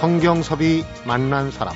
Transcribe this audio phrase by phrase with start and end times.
[0.00, 1.74] 성경섭이 만난 사람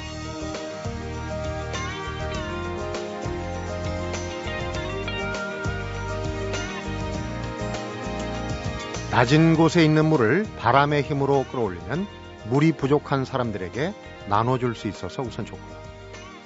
[9.10, 12.06] 낮은 곳에 있는 물을 바람의 힘으로 끌어올리면
[12.48, 13.92] 물이 부족한 사람들에게
[14.28, 15.82] 나눠줄 수 있어서 우선 좋고요.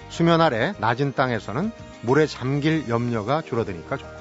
[0.08, 4.12] 수면 아래 낮은 땅에서는 물에 잠길 염려가 줄어드니까 좋고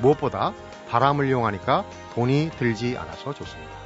[0.00, 0.54] 무엇보다
[0.88, 3.79] 바람을 이용하니까 돈이 들지 않아서 좋습니다.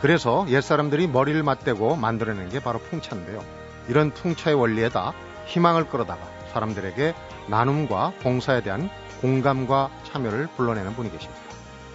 [0.00, 3.44] 그래서 옛사람들이 머리를 맞대고 만들어낸 게 바로 풍차인데요.
[3.88, 5.12] 이런 풍차의 원리에다
[5.46, 6.20] 희망을 끌어다가
[6.52, 7.14] 사람들에게
[7.48, 11.42] 나눔과 봉사에 대한 공감과 참여를 불러내는 분이 계십니다.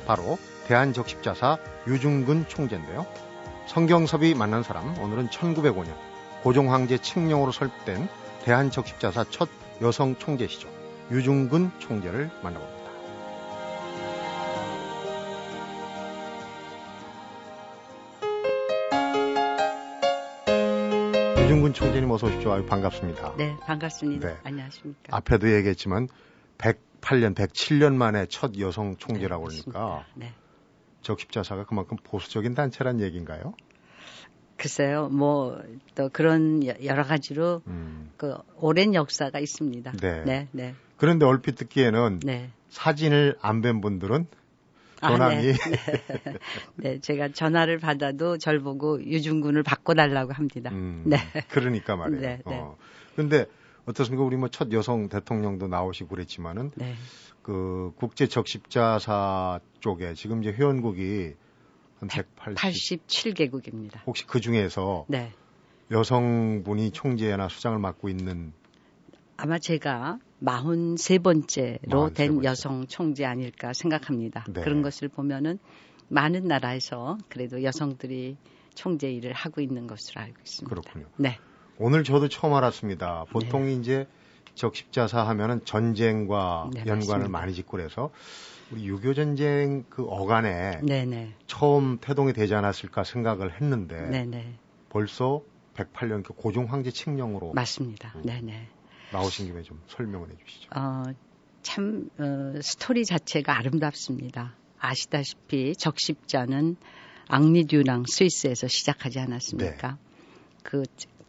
[0.06, 3.06] 바로 대한적십자사 유중근 총재인데요.
[3.68, 5.94] 성경섭이 만난 사람 오늘은 1905년
[6.42, 8.10] 고종황제 칙령으로 설립된
[8.44, 9.48] 대한적십자사 첫
[9.82, 10.68] 여성 총재시죠.
[11.12, 12.83] 유중근 총재를 만나봅니다.
[21.44, 22.54] 유중근 총재님 어서 오십시오.
[22.54, 23.36] 아유, 반갑습니다.
[23.36, 24.30] 네, 반갑습니다.
[24.30, 24.38] 네.
[24.46, 25.18] 안녕하십니까.
[25.18, 26.08] 앞에도 얘기했지만
[26.58, 30.32] 108년, 107년 만에 첫 여성 총재라고 네, 그러니까 네.
[31.02, 33.56] 적십자사가 그만큼 보수적인 단체란 얘기인가요?
[34.56, 35.62] 글쎄요, 뭐,
[35.96, 38.12] 또 그런 여러 가지로 음.
[38.16, 39.92] 그 오랜 역사가 있습니다.
[40.00, 40.24] 네.
[40.24, 40.76] 네, 네.
[40.96, 42.52] 그런데 얼핏 듣기에는 네.
[42.70, 44.28] 사진을 안 뵌 분들은
[45.08, 45.54] 전화이 아, 네.
[45.54, 46.38] 네.
[46.78, 47.00] 네.
[47.00, 50.72] 제가 전화를 받아도 절 보고 유중군을 바꿔달라고 합니다.
[50.72, 51.18] 음, 네.
[51.50, 52.22] 그러니까 말이에요.
[52.22, 52.56] 네, 네.
[52.60, 52.78] 어.
[53.16, 53.46] 근데
[53.86, 54.24] 어떻습니까?
[54.24, 56.94] 우리 뭐 첫 여성 대통령도 나오시고 그랬지만은 네.
[57.42, 61.34] 그 국제 적십자사 쪽에 지금 이제 회원국이
[62.00, 64.00] 한 180, 187개국입니다.
[64.08, 65.32] 혹시 그 중에서 네.
[65.92, 68.54] 여성분이 총재나 수장을 맡고 있는
[69.38, 72.44] 아마 제가 43번째로 된 43번째.
[72.44, 74.46] 여성 총재 아닐까 생각합니다.
[74.50, 74.62] 네.
[74.62, 75.60] 그런 것을 보면은
[76.10, 78.38] 많은 나라에서 그래도 여성들이
[78.76, 80.70] 총재 일을 하고 있는 것으로 알고 있습니다.
[80.70, 81.06] 그렇군요.
[81.18, 81.40] 네.
[81.78, 83.26] 오늘 저도 처음 알았습니다.
[83.32, 83.74] 보통 네.
[83.74, 84.08] 이제
[84.56, 87.30] 적십자사 하면은 전쟁과 네, 연관을 맞습니다.
[87.30, 88.12] 많이 짓고 그래서
[88.72, 91.06] 우리 6.25 전쟁 그 어간에 네네.
[91.06, 91.34] 네.
[91.48, 94.26] 처음 태동이 되지 않았을까 생각을 했는데 네네.
[94.26, 94.54] 네.
[94.90, 95.42] 벌써
[95.76, 98.14] 108년 그 고종 황제 칙령으로 맞습니다.
[98.16, 98.68] 음, 네네.
[99.14, 100.70] 나오신 김에 좀 설명을 해주시죠.
[100.76, 101.04] 어,
[101.62, 104.56] 참 어, 스토리 자체가 아름답습니다.
[104.80, 106.76] 아시다시피 적십자는
[107.30, 109.92] 앙리듀랑 스위스에서 시작하지 않았습니까?
[109.92, 109.98] 네.
[110.64, 110.84] 그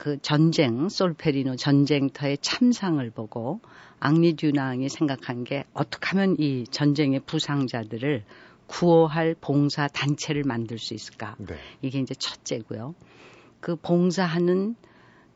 [0.04, 3.60] 그 전쟁, 솔페리노 전쟁터의 참상을 보고
[4.00, 8.24] 앙리 듀낭이 생각한 게 어떻게 하면 이 전쟁의 부상자들을
[8.66, 11.36] 구호할 봉사 단체를 만들 수 있을까?
[11.38, 11.56] 네.
[11.82, 12.94] 이게 이제 첫째고요.
[13.60, 14.74] 그 봉사하는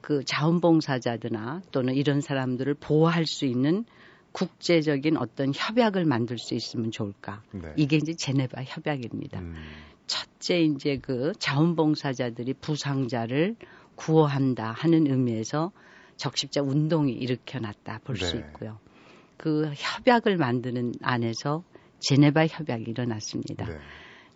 [0.08, 3.84] 그 자원봉사자들이나 또는 이런 사람들을 보호할 수 있는
[4.32, 7.42] 국제적인 어떤 협약을 만들 수 있으면 좋을까?
[7.52, 7.74] 네.
[7.76, 9.40] 이게 이제 제네바 협약입니다.
[9.40, 9.54] 음.
[10.06, 13.56] 첫째 이제 그 자원봉사자들이 부상자를
[13.96, 15.72] 구호한다 하는 의미에서
[16.16, 18.38] 적십자 운동이 일으켜났다 볼수 네.
[18.38, 18.78] 있고요.
[19.36, 21.64] 그 협약을 만드는 안에서
[21.98, 23.66] 제네바 협약이 일어났습니다.
[23.66, 23.76] 네.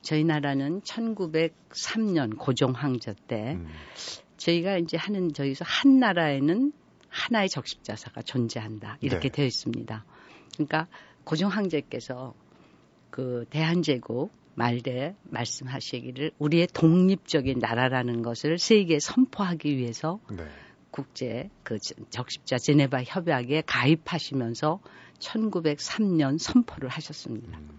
[0.02, 3.68] 저희 나라는 1903년 고종 황제 때 음.
[4.42, 6.72] 저희가 이제 하는 저희서 한 나라에는
[7.08, 9.36] 하나의 적십자사가 존재한다 이렇게 네.
[9.36, 10.04] 되어 있습니다.
[10.54, 10.88] 그러니까
[11.24, 12.34] 고종 황제께서
[13.10, 20.44] 그 대한제국 말대 말씀하시기를 우리의 독립적인 나라라는 것을 세계에 선포하기 위해서 네.
[20.90, 21.78] 국제 그
[22.10, 24.80] 적십자 제네바 협약에 가입하시면서
[25.20, 27.58] 1903년 선포를 하셨습니다.
[27.58, 27.70] 음.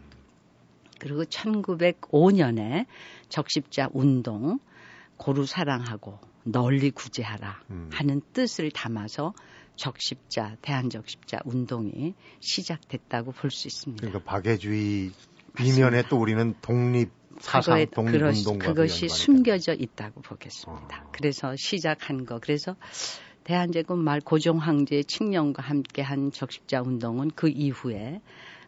[1.00, 2.86] 그리고 1905년에
[3.28, 4.60] 적십자 운동
[5.18, 7.90] 고루 사랑하고 널리 구제하라 음.
[7.92, 9.34] 하는 뜻을 담아서
[9.76, 14.08] 적십자 대한적십자 운동이 시작됐다고 볼 수 있습니다.
[14.08, 15.12] 그러니까 박애주의
[15.62, 21.04] 이면에 또 우리는 독립 사상 독립 운동과 그것이 숨겨져 있다고 보겠습니다.
[21.06, 21.10] 어.
[21.12, 22.76] 그래서 시작한 거 그래서
[23.44, 28.22] 대한제국 말 고종 황제의 칙령과 함께한 적십자 운동은 그 이후에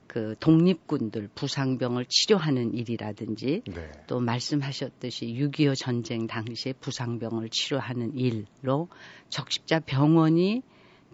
[0.08, 3.92] 그 독립군들 부상병을 치료하는 일이라든지 네.
[4.08, 8.90] 또 말씀하셨듯이 6.25 전쟁 당시에 부상병을 치료하는 일로
[9.30, 10.62] 적십자 병원이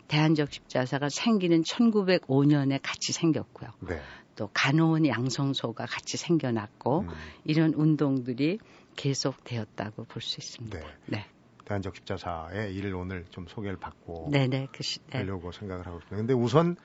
[0.07, 3.69] 대한적십자사가 생기는 1905년에 같이 생겼고요.
[3.87, 4.01] 네.
[4.35, 7.09] 또 간호원 양성소가 같이 생겨났고 음.
[7.45, 8.59] 이런 운동들이
[8.95, 10.79] 계속되었다고 볼 수 있습니다.
[10.79, 10.85] 네.
[11.07, 11.25] 네.
[11.65, 15.19] 대한적 십자사의 일을 오늘 좀 소개를 받고 네네 그 시, 네.
[15.19, 16.17] 하려고 생각을 하고 있습니다.
[16.17, 16.75] 근데 우선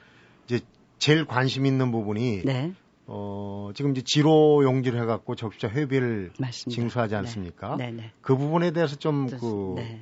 [0.45, 0.61] 이제
[0.99, 2.73] 제일 관심 있는 부분이 네.
[3.07, 6.81] 어, 지금 이제 지로 용지를 해갖고 적십자 회비를 맞습니다.
[6.81, 7.19] 징수하지 네.
[7.19, 7.77] 않습니까?
[7.77, 7.91] 네.
[7.91, 8.13] 네네.
[8.21, 9.75] 그 부분에 대해서 좀 그.
[9.77, 10.01] 네.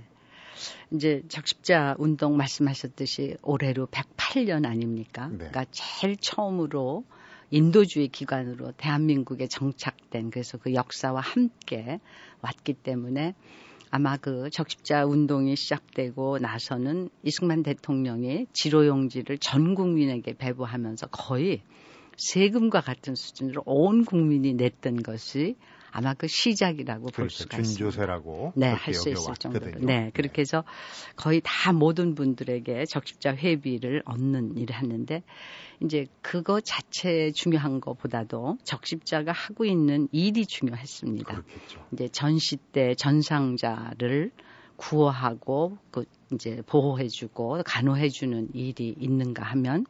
[0.93, 5.29] 이제 적십자 운동 말씀하셨듯이 올해로 108년 아닙니까?
[5.29, 5.37] 네.
[5.37, 7.05] 그러니까 제일 처음으로
[7.51, 12.01] 인도주의 기관으로 대한민국에 정착된 그래서 그 역사와 함께
[12.41, 13.35] 왔기 때문에
[13.97, 21.63] 아마 그 적십자 운동이 시작되고 나서는 이승만 대통령이 지로용지를 전 국민에게 배부하면서 거의
[22.17, 25.55] 세금과 같은 수준으로 온 국민이 냈던 것이
[25.97, 27.17] 아마 그 시작이라고 그렇죠.
[27.23, 28.67] 볼 수가 준조세라고 있습니다.
[28.67, 29.67] 네, 할 수 있을 정도로.
[29.67, 30.65] 네, 네, 그렇게 해서
[31.15, 35.23] 거의 다 모든 분들에게 적십자 회비를 얻는 일을 하는데
[35.85, 41.33] 이제 그거 자체 중요한 것보다도 적십자가 하고 있는 일이 중요했습니다.
[41.33, 41.87] 그렇겠죠.
[41.93, 44.33] 이제 전시 때 전상자를
[44.77, 49.87] 구호하고 그 이제 보호해주고 간호해주는 일이 있는가 하면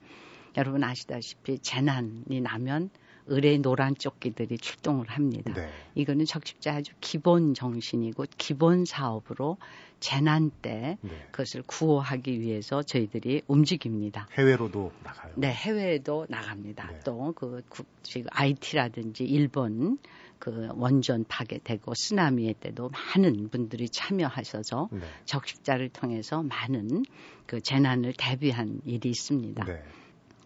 [0.59, 2.91] 여러분 아시다시피 재난이 나면
[3.27, 5.53] 의뢰 노란 조끼들이 출동을 합니다.
[5.55, 5.71] 네.
[5.95, 9.57] 이거는 적십자 아주 기본 정신이고 기본 사업으로
[10.01, 11.11] 재난 때 네.
[11.31, 14.29] 그것을 구호하기 위해서 저희들이 움직입니다.
[14.33, 15.33] 해외로도 나가요?
[15.37, 16.91] 네, 해외에도 나갑니다.
[16.91, 17.01] 네.
[17.01, 17.63] 또그
[18.03, 19.99] 지금 IT라든지 일본
[20.39, 25.01] 그 원전 파괴되고 쓰나미에 때도 많은 분들이 참여하셔서 네.
[25.25, 27.05] 적십자를 통해서 많은
[27.47, 29.65] 그 재난을 대비한 일이 있습니다.
[29.65, 29.83] 네.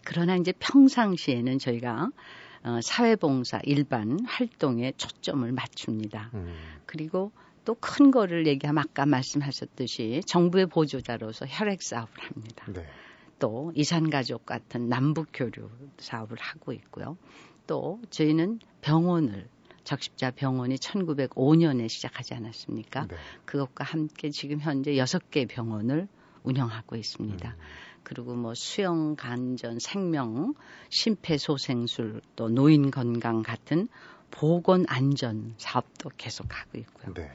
[0.05, 2.11] 그러나 이제 평상시에는 저희가
[2.63, 6.31] 어, 사회봉사 일반 활동에 초점을 맞춥니다.
[6.33, 6.53] 음.
[6.85, 7.31] 그리고
[7.65, 12.65] 또 큰 거를 얘기하면 아까 말씀하셨듯이 정부의 보조자로서 혈액 사업을 합니다.
[12.73, 12.83] 네.
[13.37, 15.69] 또 이산가족 같은 남북교류
[15.99, 17.15] 사업을 하고 있고요.
[17.67, 19.47] 또 저희는 병원을
[19.83, 23.07] 적십자 병원이 1905년에 시작하지 않았습니까?
[23.07, 23.15] 네.
[23.45, 26.07] 그것과 함께 지금 현재 6개 병원을
[26.43, 27.49] 운영하고 있습니다.
[27.49, 27.55] 음.
[28.09, 30.55] 그리고 뭐 수영, 간전, 생명,
[30.89, 33.87] 심폐소생술, 또 노인 건강 같은
[34.31, 37.13] 보건 안전 사업도 계속 하고 있고요.
[37.13, 37.29] 네.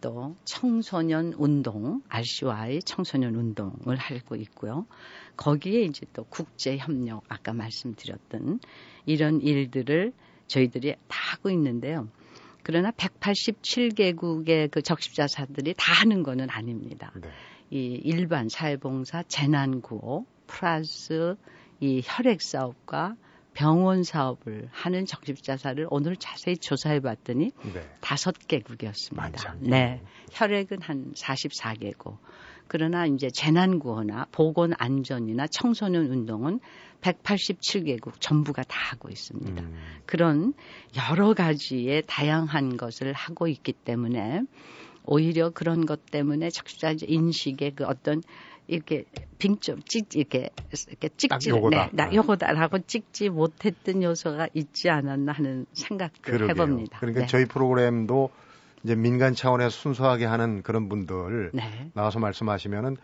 [0.00, 4.86] 또 청소년 운동, RCY 청소년 운동을 하고 있고요.
[5.36, 8.60] 거기에 이제 또 국제 협력, 아까 말씀드렸던
[9.04, 10.14] 이런 일들을
[10.46, 12.08] 저희들이 다 하고 있는데요.
[12.62, 17.12] 그러나 187개국의 그 적십자사들이 다 하는 거는 아닙니다.
[17.20, 17.28] 네.
[17.70, 21.36] 이 일반 사회봉사 재난구호 플러스
[21.80, 23.16] 이 혈액 사업과
[23.54, 27.88] 병원 사업을 하는 적십자사를 오늘 자세히 조사해 봤더니 네.
[28.00, 28.46] 다섯 네.
[28.48, 29.56] 개국이었습니다.
[29.60, 30.02] 네.
[30.32, 32.18] 혈액은 한 44개국.
[32.66, 36.60] 그러나 이제 재난구호나 보건 안전이나 청소년 운동은
[37.00, 39.62] 187개국 전부가 다 하고 있습니다.
[39.62, 39.74] 음.
[40.06, 40.54] 그런
[40.96, 44.42] 여러 가지의 다양한 것을 하고 있기 때문에
[45.06, 48.22] 오히려 그런 것 때문에 적십자 인식의 그 어떤
[48.66, 49.04] 이렇게
[49.38, 50.48] 빙점 찍 이렇게
[50.88, 51.76] 이렇게 찍지 요거다.
[51.76, 52.16] 네, 나 네.
[52.16, 55.66] 요거다라고 찍지 못했던 요소가 있지 않았나 하는
[56.22, 56.48] 그러게요.
[56.48, 56.98] 해봅니다.
[56.98, 57.26] 그러니까 네.
[57.26, 58.30] 저희 프로그램도
[58.82, 61.90] 이제 민간 차원에서 순수하게 하는 그런 분들 네.
[61.94, 62.96] 나와서 말씀하시면은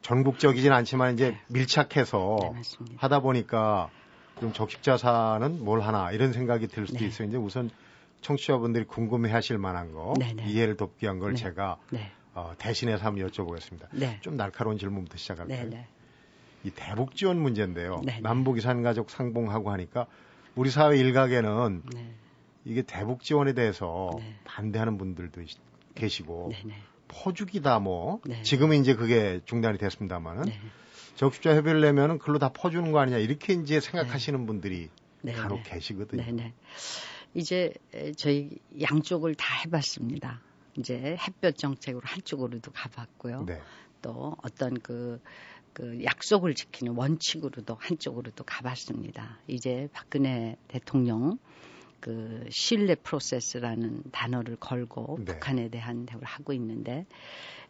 [0.00, 1.40] 전국적이진 않지만 이제 네.
[1.48, 2.62] 밀착해서 네,
[2.96, 3.90] 하다 보니까
[4.40, 7.28] 좀 적십자사는 뭘 하나 이런 생각이 들 수도 있어요.
[7.28, 7.70] 이제 우선
[8.24, 10.46] 청취자분들이 궁금해 하실 만한 거 네네.
[10.46, 11.42] 이해를 돕기 위한 걸 네.
[11.42, 12.10] 제가 네.
[12.32, 13.86] 어, 대신해서 한번 여쭤보겠습니다.
[13.92, 14.18] 네.
[14.22, 15.68] 좀 날카로운 질문부터 시작할까요?
[15.68, 15.86] 네네.
[16.64, 18.00] 이 대북 지원 문제인데요.
[18.04, 18.20] 네네.
[18.20, 20.06] 남북 이산 가족 상봉하고 하니까
[20.54, 22.14] 우리 사회 일각에는 네.
[22.64, 24.34] 이게 대북 지원에 대해서 네.
[24.44, 25.42] 반대하는 분들도
[25.94, 26.52] 계시고
[27.08, 28.42] 퍼주기다 뭐 네.
[28.42, 30.44] 지금은 이제 그게 중단이 됐습니다만은
[31.16, 34.88] 적십자 협의를 내면은 그걸로 다 퍼주는 거 아니냐 이렇게 이제 생각하시는 분들이
[35.36, 36.22] 간혹 계시거든요.
[37.34, 37.74] 이제
[38.16, 38.50] 저희
[38.80, 40.40] 양쪽을 다 해봤습니다.
[40.78, 43.44] 이제 햇볕 정책으로 한쪽으로도 가봤고요.
[43.44, 43.60] 네.
[44.02, 45.20] 또 어떤 그,
[45.72, 49.38] 그 약속을 지키는 원칙으로도 한쪽으로도 가봤습니다.
[49.46, 51.38] 이제 박근혜 대통령
[52.00, 55.32] 그 신뢰 프로세스라는 단어를 걸고 네.
[55.32, 57.06] 북한에 대한 대우를 하고 있는데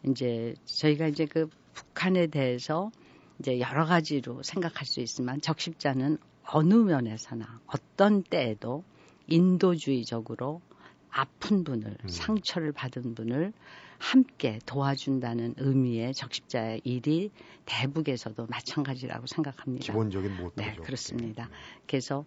[0.05, 2.91] 이제 저희가 이제 그 북한에 대해서
[3.39, 6.17] 이제 여러 가지로 생각할 수 있지만 적십자는
[6.47, 8.83] 어느 면에서나 어떤 때에도
[9.27, 10.61] 인도주의적으로
[11.09, 12.07] 아픈 분을 음.
[12.07, 13.53] 상처를 받은 분을
[13.97, 17.31] 함께 도와준다는 의미의 적십자의 일이
[17.65, 19.85] 대북에서도 마찬가지라고 생각합니다.
[19.85, 20.53] 기본적인 모토죠.
[20.57, 21.49] 네, 그렇습니다.
[21.87, 22.25] 그래서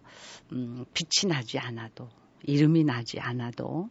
[0.51, 2.09] 음, 빛이 나지 않아도
[2.43, 3.89] 이름이 나지 않아도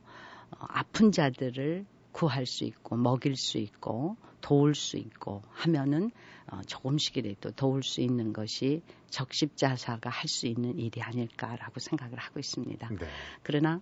[0.51, 6.11] 어, 아픈 자들을 구할 수 있고 먹일 수 있고 도울 수 있고 하면은
[6.51, 12.89] 어, 조금씩이라도 도울 수 있는 것이 적십자사가 할 수 있는 일이 아닐까라고 생각을 하고 있습니다.
[12.89, 13.07] 네.
[13.43, 13.81] 그러나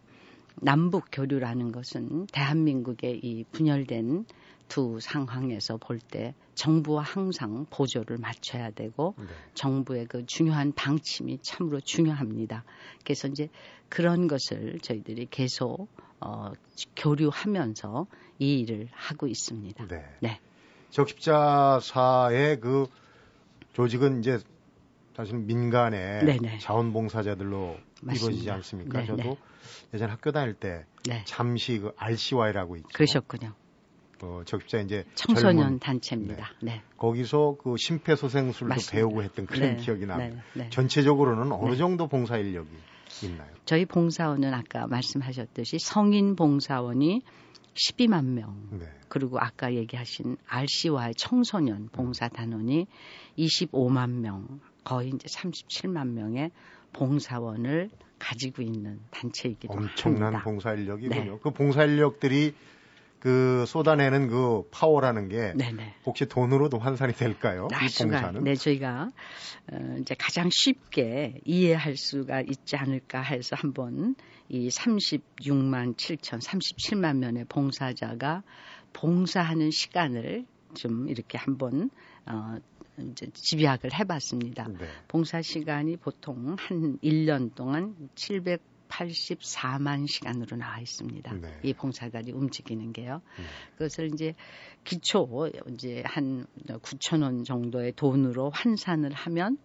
[0.62, 4.24] 남북 교류라는 것은 대한민국의 이 분열된
[4.68, 9.26] 두 상황에서 볼 때 정부와 항상 보조를 맞춰야 되고 네.
[9.54, 12.64] 정부의 그 중요한 방침이 참으로 중요합니다.
[13.04, 13.48] 그래서 이제
[13.88, 15.88] 그런 것을 저희들이 계속
[16.20, 16.52] 어,
[16.96, 18.06] 교류하면서
[18.38, 19.86] 이 일을 하고 있습니다.
[19.86, 20.04] 네.
[20.20, 20.40] 네.
[20.96, 22.86] 적십자사의 그
[23.74, 24.38] 조직은 이제
[25.14, 26.58] 사실 민간의 네네.
[26.58, 28.14] 자원봉사자들로 맞습니다.
[28.14, 29.04] 이루어지지 않습니까?
[29.04, 29.22] 네네.
[29.22, 29.36] 저도
[29.92, 31.22] 예전 학교 다닐 때 네.
[31.26, 32.88] 잠시 그 RCY라고 있죠.
[32.94, 33.52] 그러셨군요.
[34.22, 36.52] 어, 적십자 이제 청소년 단체입니다.
[36.62, 36.76] 네.
[36.76, 36.82] 네.
[36.96, 38.92] 거기서 그 심폐소생술도 맞습니다.
[38.92, 39.82] 배우고 했던 그런 네.
[39.82, 40.42] 기억이 납니다.
[40.54, 40.64] 네.
[40.64, 40.70] 네.
[40.70, 41.76] 전체적으로는 어느 네.
[41.76, 42.70] 정도 봉사 인력이
[43.24, 43.50] 있나요?
[43.66, 47.22] 저희 봉사원은 아까 말씀하셨듯이 성인 봉사원이
[47.76, 48.68] 12만 명.
[48.72, 48.86] 네.
[49.08, 52.86] 그리고 아까 얘기하신 RCY 청소년 봉사 단원이
[53.38, 56.50] 25만 명, 거의 이제 37만 명의
[56.92, 60.38] 봉사원을 가지고 있는 단체이기도 엄청난 합니다.
[60.38, 61.32] 엄청난 봉사 인력이군요.
[61.32, 61.38] 네.
[61.42, 62.54] 그 봉사 인력들이
[63.26, 65.96] 그 쏟아내는 그 파워라는 게 네네.
[66.06, 67.66] 혹시 돈으로도 환산이 될까요?
[67.72, 68.44] 이 봉사는?
[68.44, 69.10] 네, 저희가
[69.72, 74.14] 어, 이제 가장 쉽게 이해할 수가 있지 않을까 해서 한번
[74.48, 78.44] 이 36만 7천, 37만 명의 봉사자가
[78.92, 81.90] 봉사하는 시간을 좀 이렇게 한번
[82.26, 82.58] 어,
[82.96, 84.68] 이제 집약을 해봤습니다.
[84.68, 84.86] 네.
[85.08, 91.34] 봉사 시간이 보통 한 1년 동안 700 84만 시간으로 나와 있습니다.
[91.34, 91.60] 네.
[91.62, 93.22] 이 봉사단이 움직이는 게요.
[93.36, 93.44] 네.
[93.72, 94.34] 그것을 이제
[94.84, 99.58] 기초 이제 한 9천 원 정도의 돈으로 환산을 하면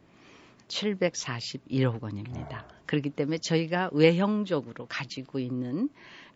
[0.67, 2.65] 741억 원입니다.
[2.67, 2.81] 아.
[2.85, 5.89] 그렇기 때문에 저희가 외형적으로 가지고 있는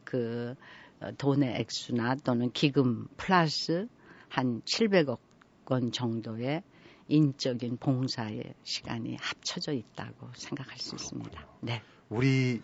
[0.04, 0.56] 그
[1.00, 3.88] 어, 돈의 액수나 또는 기금 플러스
[4.30, 5.20] 한 700억
[5.68, 6.64] 원 정도의
[7.08, 11.48] 인적인 봉사의 시간이 합쳐져 있다고 생각할 수 있습니다.
[11.62, 11.82] 네.
[12.10, 12.62] 우리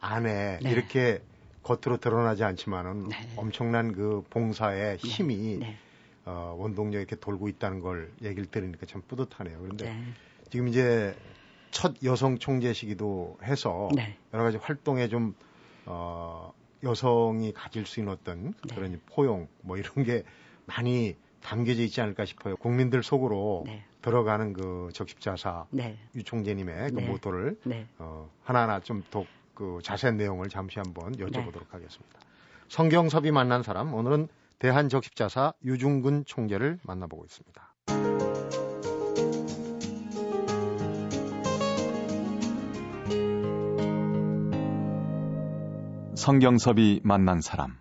[0.00, 0.70] 안에 네.
[0.70, 1.22] 이렇게
[1.62, 3.16] 겉으로 드러나지 않지만은 네.
[3.36, 5.08] 엄청난 그 봉사의 네.
[5.08, 5.76] 힘이 네.
[6.24, 9.58] 어, 원동력 이렇게 돌고 있다는 걸 얘기를 들으니까 참 뿌듯하네요.
[9.60, 10.02] 그런데 네.
[10.50, 11.14] 지금 이제
[11.70, 14.16] 첫 여성 총재시기도 해서 네.
[14.32, 15.34] 여러 가지 활동에 좀
[15.84, 16.52] 어,
[16.82, 20.22] 여성이 가질 수 있는 어떤 그런 포용 뭐 이런 게
[20.66, 22.56] 많이 담겨져 있지 않을까 싶어요.
[22.56, 23.84] 국민들 속으로 네.
[24.02, 25.98] 들어가는 그 적십자사 네.
[26.14, 27.06] 유 총재님의 그 네.
[27.06, 27.58] 모토를
[27.98, 29.24] 어, 하나하나 좀 더
[29.58, 31.66] 그 자세한 내용을 잠시 한번 여쭤보도록 네.
[31.70, 32.20] 하겠습니다.
[32.68, 34.28] 성경섭이 만난 사람 오늘은
[34.60, 37.74] 대한적십자사 유중근 총재를 만나보고 있습니다.
[46.14, 47.78] 성경섭이 만난 사람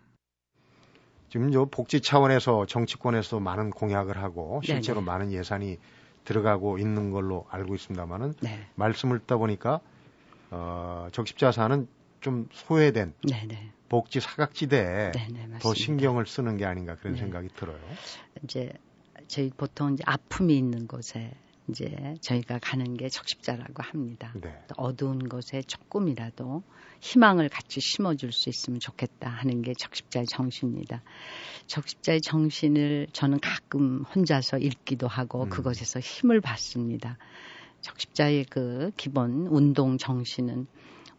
[1.29, 5.05] 지금 저 복지 차원에서 정치권에서 많은 공약을 하고 실제로 네네.
[5.05, 5.77] 많은 예산이
[6.23, 8.65] 들어가고 있는 걸로 알고 있습니다만은 네.
[8.73, 9.79] 말씀을 듣다 보니까
[10.51, 11.87] 어, 적십자사는
[12.21, 13.71] 좀 소외된 네네.
[13.89, 17.19] 복지 사각지대에 네네, 더 신경을 쓰는 게 아닌가 그런 네.
[17.19, 17.79] 생각이 들어요.
[18.43, 18.71] 이제
[19.27, 21.31] 저희 보통 이제 아픔이 있는 곳에
[21.69, 24.33] 이제 저희가 가는 게 적십자라고 합니다.
[24.35, 24.57] 네.
[24.77, 26.63] 어두운 곳에 조금이라도
[27.01, 31.03] 희망을 같이 심어줄 수 있으면 좋겠다 하는 게 적십자의 정신입니다.
[31.67, 35.49] 적십자의 정신을 저는 가끔 혼자서 읽기도 하고 음.
[35.49, 37.17] 그것에서 힘을 받습니다.
[37.81, 40.67] 적십자의 그 기본 운동 정신은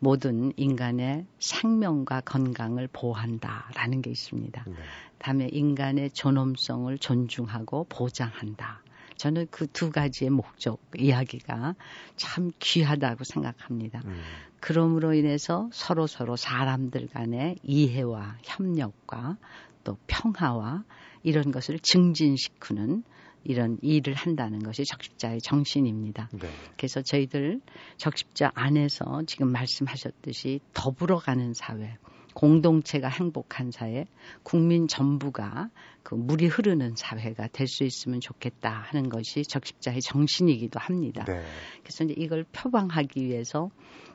[0.00, 4.64] 모든 인간의 생명과 건강을 보호한다라는 게 있습니다.
[4.66, 4.74] 네.
[5.18, 8.82] 다음에 인간의 존엄성을 존중하고 보장한다.
[9.16, 11.74] 저는 그 두 가지의 목적 이야기가
[12.16, 14.00] 참 귀하다고 생각합니다.
[14.04, 14.20] 음.
[14.60, 19.36] 그러므로 인해서 서로 서로 사람들 간의 이해와 협력과
[19.84, 20.84] 또 평화와
[21.22, 23.02] 이런 것을 증진시키는
[23.48, 26.28] 이런 일을 한다는 것이 적십자의 정신입니다.
[26.34, 26.48] 네.
[26.76, 27.60] 그래서 저희들
[27.96, 31.96] 적십자 안에서 지금 말씀하셨듯이 더불어 가는 사회,
[32.34, 34.04] 공동체가 행복한 사회,
[34.42, 35.70] 국민 전부가
[36.02, 41.24] 그 물이 흐르는 사회가 될 수 있으면 좋겠다 하는 것이 적십자의 정신이기도 합니다.
[41.24, 41.42] 네.
[41.82, 43.70] 그래서 이제 이걸 표방하기 위해서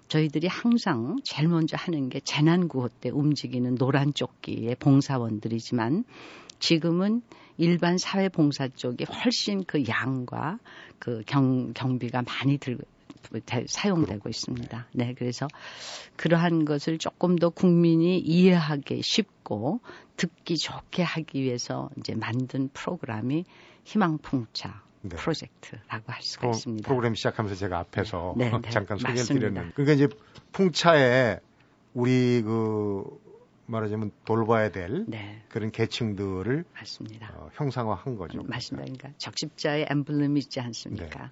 [0.09, 6.03] 저희들이 항상 제일 먼저 하는 게 재난 구호 때 움직이는 노란 조끼의 봉사원들이지만
[6.59, 7.23] 지금은
[7.57, 10.59] 일반 사회 봉사 쪽이 훨씬 그 양과
[10.99, 12.77] 그 경, 경비가 많이 들,
[13.67, 14.87] 사용되고 있습니다.
[14.93, 15.47] 네, 그래서
[16.17, 19.79] 그러한 것을 조금 더 국민이 이해하기 쉽고
[20.17, 23.45] 듣기 좋게 하기 위해서 이제 만든 프로그램이
[23.85, 25.15] 희망풍차 네.
[25.15, 26.87] 프로젝트라고 할 수가 프로, 있습니다.
[26.87, 30.07] 프로그램 시작하면서 제가 앞에서 네, 네, 잠깐 소개를 드렸는데 그러니까 이제
[30.51, 31.39] 풍차에
[31.93, 33.03] 우리 그
[33.65, 35.41] 말하자면 돌봐야 될 네.
[35.49, 37.33] 그런 계층들을 맞습니다.
[37.35, 38.43] 어, 형상화한 거죠.
[38.43, 38.83] 맞습니다.
[38.83, 41.23] 그러니까 적십자의 엠블럼이 있지 않습니까?
[41.23, 41.29] 네.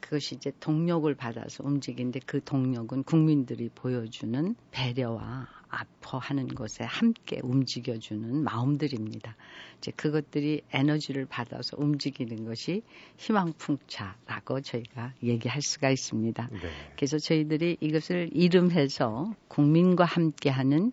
[0.00, 9.36] 그것이 이제 동력을 받아서 움직이는데 그 동력은 국민들이 보여주는 배려와 아파하는 것에 함께 움직여주는 마음들입니다.
[9.78, 12.82] 이제 그것들이 에너지를 받아서 움직이는 것이
[13.18, 16.48] 희망풍차라고 저희가 얘기할 수가 있습니다.
[16.50, 16.58] 네.
[16.96, 20.92] 그래서 저희들이 이것을 이름해서 국민과 함께하는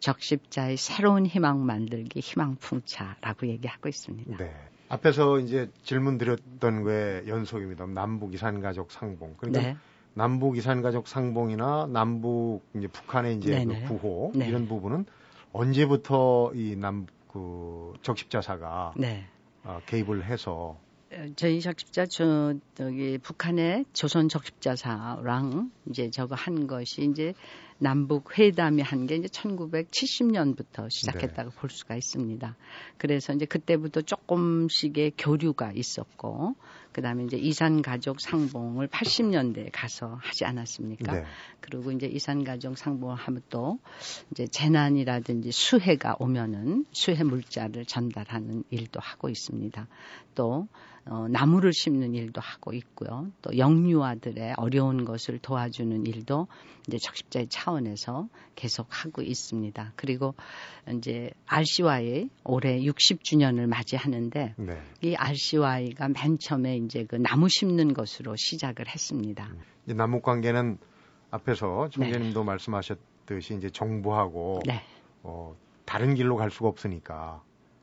[0.00, 4.36] 적십자의 새로운 희망 만들기 희망풍차라고 얘기하고 있습니다.
[4.36, 4.54] 네.
[4.88, 7.86] 앞에서 이제 질문 드렸던 거에 연속입니다.
[7.86, 9.34] 남북 이산가족 상봉.
[9.38, 9.76] 그러니까 네.
[10.14, 14.48] 남북 이산가족 상봉이나 남북 이제 북한의 이제 그 구호 네.
[14.48, 15.04] 이런 부분은
[15.52, 19.26] 언제부터 이 남, 그그 적십자사가 네.
[19.64, 20.78] 어, 개입을 해서
[21.12, 27.34] 어, 저희 적십자 저 저기 북한의 조선 적십자사랑 이제 저거 한 것이 이제
[27.78, 31.56] 남북 회담이 한 게 이제 1970년부터 시작했다고 네.
[31.56, 32.56] 볼 수가 있습니다.
[32.98, 36.56] 그래서 이제 그때부터 조금씩의 교류가 있었고
[36.92, 41.12] 그다음에 이제 이산 가족 상봉을 80년대에 가서 하지 않았습니까?
[41.12, 41.24] 네.
[41.60, 43.78] 그리고 이제 이산 가족 상봉을 하면 또
[44.30, 49.86] 이제 재난이라든지 수해가 오면은 수해 물자를 전달하는 일도 하고 있습니다.
[50.34, 50.68] 또
[51.08, 53.30] 어, 나무를 심는 일도 하고 있고요.
[53.40, 56.48] 또 영유아들의 어려운 것을 도와주는 일도
[56.88, 59.92] 이제 적십자의 차원에서 계속 하고 있습니다.
[59.94, 60.34] 그리고
[60.92, 64.82] 이제 RCY 올해 60주년을 맞이하는데 네.
[65.02, 69.48] 이 RCY가 맨 처음에 이제 그 나무 심는 것으로 시작을 했습니다.
[69.84, 70.78] 이제 남북 관계는
[71.30, 72.46] 앞에서 총재님도 네.
[72.46, 74.82] 말씀하셨듯이 이제 정부하고 네.
[75.22, 77.42] 어, 다른 길로 갈 수가 없으니까.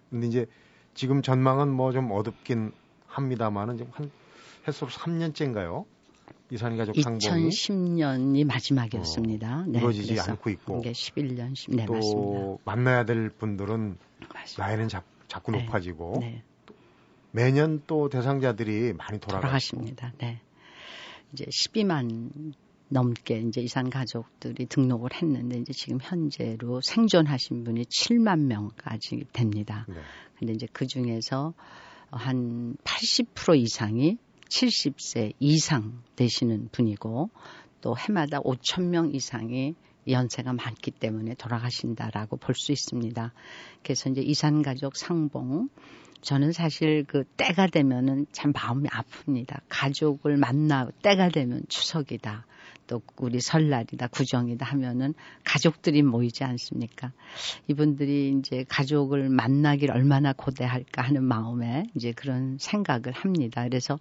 [0.10, 0.46] 근데 이제
[0.94, 2.72] 지금 전망은 뭐 좀 어둡긴
[3.14, 4.12] 합니다만은 지금 한
[4.68, 5.86] 해서 3년째인가요?
[6.52, 9.60] 이산 가족 상봉이 2010년이 마지막이었습니다.
[9.60, 12.58] 어, 네, 이루어지지 않고 있고 이게 11년, 10, 네, 또 맞습니다.
[12.66, 13.98] 만나야 될 분들은
[14.34, 14.66] 맞습니다.
[14.68, 16.44] 나이는 자, 자꾸 네, 높아지고 네.
[17.32, 20.14] 매년 또 대상자들이 많이 돌아가십니다.
[20.20, 20.40] 네.
[21.32, 22.54] 이제 12만
[22.90, 29.88] 넘게 이제 이산 가족들이 등록을 했는데 이제 지금 현재로 생존하신 분이 7만 명까지 됩니다.
[29.90, 29.96] 네.
[30.38, 31.54] 근데 이제 그 중에서
[32.16, 34.18] 한 80% 이상이
[34.50, 37.30] 70세 이상 되시는 분이고
[37.82, 39.76] 또 해마다 5천 명 이상이
[40.08, 43.34] 연세가 많기 때문에 돌아가신다라고 볼 수 있습니다.
[43.84, 45.70] 그래서 이제 이산 가족 상봉
[46.22, 49.62] 저는 사실 그 때가 되면은 참 마음이 아픕니다.
[49.68, 52.46] 가족을 만나 때가 되면 추석이다.
[52.88, 57.12] 또 우리 설날이다, 구정이다 하면은 가족들이 모이지 않습니까?
[57.68, 63.64] 이분들이 이제 가족을 만나길 얼마나 고대할까 하는 마음에 이제 그런 생각을 합니다.
[63.64, 64.00] 그래서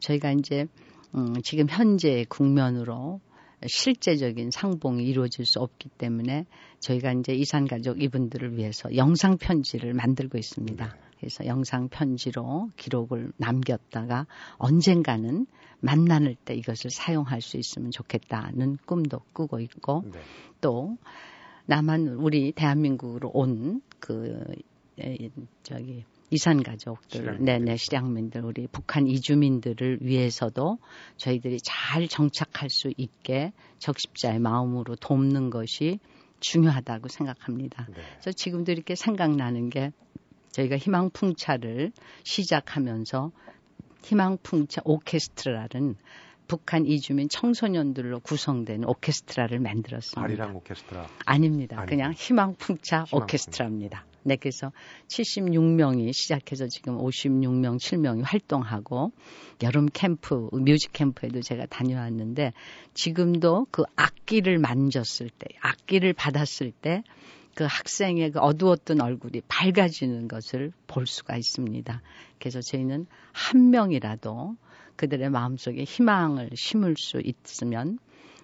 [0.00, 0.66] 저희가 이제
[1.14, 3.20] 음, 지금 현재 국면으로
[3.64, 6.46] 실제적인 상봉이 이루어질 수 없기 때문에
[6.80, 10.94] 저희가 이제 이산 가족 이분들을 위해서 영상 편지를 만들고 있습니다.
[11.26, 11.36] 네.
[11.36, 14.26] 그래서 영상 편지로 기록을 남겼다가
[14.58, 15.46] 언젠가는
[15.80, 20.20] 만나는 때 이것을 사용할 수 있으면 좋겠다는 꿈도 꾸고 있고 네.
[20.60, 20.96] 또
[21.66, 24.44] 남한 우리 대한민국으로 온 그
[25.62, 30.78] 저기 이산 가족들, 네네 실향민들, 우리 북한 이주민들을 위해서도
[31.16, 35.98] 저희들이 잘 정착할 수 있게 적십자의 마음으로 돕는 것이
[36.40, 37.86] 중요하다고 생각합니다.
[37.88, 37.94] 네.
[37.94, 39.92] 그래서 지금도 이렇게 생각나는 게
[40.56, 41.92] 저희가 희망풍차를
[42.24, 43.30] 시작하면서
[44.02, 45.96] 희망풍차 오케스트라는
[46.48, 50.22] 북한 이주민 청소년들로 구성된 오케스트라를 만들었습니다.
[50.22, 51.08] 아리랑 오케스트라?
[51.26, 51.80] 아닙니다.
[51.80, 54.06] 아니, 그냥 희망풍차 희망 오케스트라입니다.
[54.22, 54.72] 네, 그래서
[55.08, 59.12] 76명이 시작해서 지금 56명, 7명이 활동하고
[59.62, 62.52] 여름 캠프, 뮤직 캠프에도 제가 다녀왔는데
[62.94, 67.02] 지금도 그 악기를 만졌을 때, 악기를 받았을 때
[67.56, 72.02] 그 학생의 그 어두웠던 얼굴이 밝아지는 것을 볼 수가 있습니다.
[72.38, 74.56] 그래서 저희는 한 명이라도
[74.96, 77.98] 그들의 마음속에 희망을 심을 수 있으면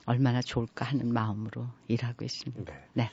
[0.06, 2.72] 얼마나 좋을까 하는 마음으로 일하고 있습니다.
[2.72, 2.84] 네.
[2.94, 3.10] 네.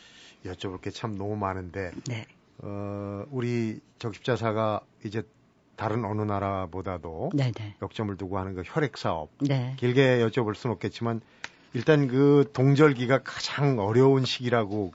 [0.49, 2.25] 여쭤볼 게 참 너무 많은데, 네.
[2.59, 5.23] 어, 우리 적십자사가 이제
[5.75, 7.51] 다른 어느 나라보다도 네네.
[7.51, 7.75] 네.
[7.81, 9.29] 역점을 두고 하는 그 혈액 사업.
[9.41, 9.75] 네.
[9.77, 11.19] 길게 여쭤볼 수는 없겠지만
[11.73, 14.93] 일단 그 동절기가 가장 어려운 시기라고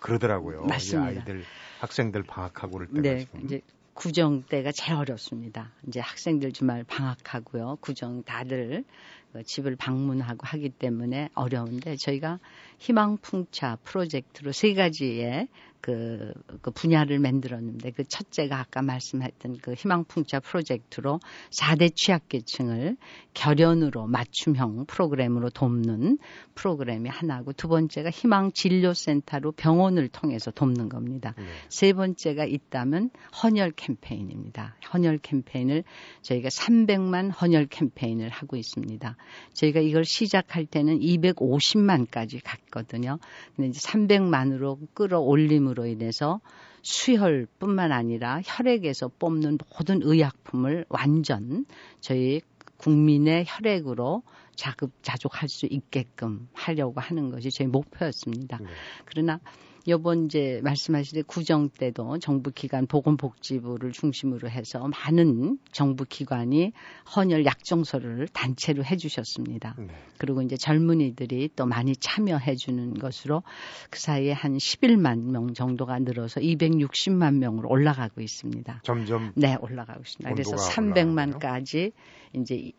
[0.00, 0.62] 그러더라고요.
[0.64, 1.20] 맞습니다.
[1.20, 1.44] 아이들
[1.80, 3.44] 학생들 방학하고 그럴 때가 네, 지금.
[3.44, 3.60] 이제
[3.94, 5.72] 구정 때가 제일 어렵습니다.
[5.88, 7.78] 이제 학생들 주말 방학하고요.
[7.80, 8.84] 구정 다들
[9.32, 12.38] 그 집을 방문하고 하기 때문에 어려운데 저희가
[12.78, 15.48] 희망풍차 프로젝트로 세 가지의
[15.80, 22.96] 그, 그 분야를 만들었는데 그 첫째가 아까 말씀했던 그 희망풍차 프로젝트로 4대 취약계층을
[23.34, 26.18] 결연으로 맞춤형 프로그램으로 돕는
[26.54, 31.34] 프로그램이 하나고 두 번째가 희망진료센터로 병원을 통해서 돕는 겁니다.
[31.36, 31.44] 네.
[31.68, 33.10] 세 번째가 있다면
[33.42, 34.76] 헌혈 캠페인입니다.
[34.92, 35.84] 헌혈 캠페인을
[36.22, 39.16] 저희가 300만 헌혈 캠페인을 하고 있습니다.
[39.52, 43.18] 저희가 이걸 시작할 때는 250만까지 갔거든요.
[43.54, 46.40] 근데 이제 300만으로 끌어올림 으로 인해서
[46.82, 51.66] 수혈뿐만 아니라 혈액에서 뽑는 모든 의약품을 완전
[52.00, 52.40] 저희
[52.78, 54.22] 국민의 혈액으로
[54.54, 58.58] 자급 자족할 수 있게끔 하려고 하는 것이 저희 목표였습니다.
[58.58, 58.66] 네.
[59.04, 59.40] 그러나
[59.86, 66.72] 요번 이제 말씀하신 구정 때도 정부 기관 보건복지부를 중심으로 해서 많은 정부 기관이
[67.14, 69.76] 헌혈 약정서를 단체로 해주셨습니다.
[69.78, 69.86] 네.
[70.18, 73.42] 그리고 이제 젊은이들이 또 많이 참여해 주는 것으로
[73.90, 78.80] 그 사이에 한 11만 명 정도가 늘어서 260만 명으로 올라가고 있습니다.
[78.84, 80.30] 점점 네 올라가고 있습니다.
[80.32, 81.92] 그래서 300만까지
[82.34, 82.72] 이제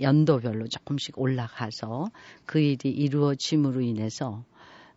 [0.00, 2.10] 연도별로 조금씩 올라가서
[2.44, 4.44] 그 일이 이루어짐으로 인해서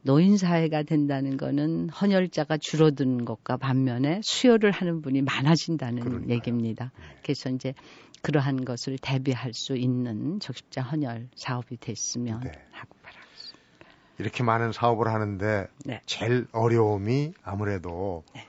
[0.07, 6.33] 노인 사회가 된다는 거는 헌혈자가 줄어드는 것과 반면에 수혈을 하는 분이 많아진다는 그러니까요.
[6.33, 6.93] 얘기입니다.
[6.97, 7.17] 네.
[7.23, 7.73] 그래서 이제
[8.21, 12.51] 그러한 것을 대비할 수 있는 적십자 헌혈 사업이 됐으면 네.
[12.71, 13.85] 하고 바라겠습니다.
[14.19, 15.99] 이렇게 많은 사업을 하는데 네.
[16.05, 18.47] 제일 어려움이 아무래도 네.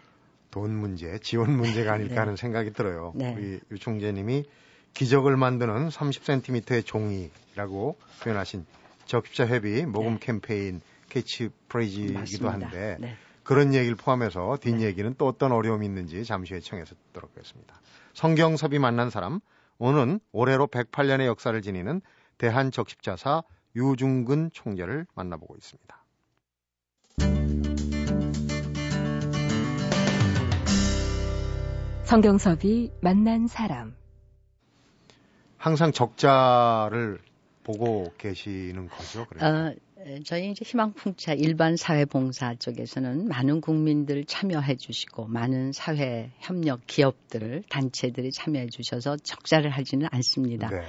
[0.52, 2.20] 돈 문제, 지원 문제가 아닐까 네.
[2.20, 3.12] 하는 생각이 들어요.
[3.16, 3.34] 네.
[3.34, 4.44] 우리 유 총재님이
[4.94, 8.64] 기적을 만드는 30cm의 종이라고 표현하신
[9.06, 13.16] 적십자 회비 모금 캠페인 캐치프레이즈이기도 한데 네.
[13.42, 15.16] 그런 얘기를 포함해서 뒷얘기는 네.
[15.16, 17.80] 또 어떤 어려움이 있는지 잠시 후에 청해서 듣도록 하겠습니다.
[18.12, 19.40] 성경섭이 만난 사람
[19.78, 22.02] 오늘은 올해로 108년의 역사를 지니는
[22.36, 23.42] 대한적십자사
[23.76, 26.04] 유중근 총재를 만나보고 있습니다.
[32.04, 33.94] 성경섭이 만난 사람
[35.58, 37.18] 항상 적자를
[37.64, 39.26] 보고 계시는 거죠?
[39.40, 39.74] 어,
[40.24, 48.30] 저희 이제 희망풍차 일반 사회봉사 쪽에서는 많은 국민들 참여해 주시고 많은 사회 협력 기업들 단체들이
[48.30, 50.70] 참여해 주셔서 적자를 하지는 않습니다.
[50.70, 50.82] 네.